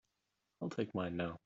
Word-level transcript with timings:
I'll 0.61 0.69
take 0.69 0.93
mine 0.93 1.17
now. 1.17 1.39